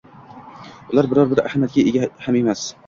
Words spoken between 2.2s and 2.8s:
ham emas.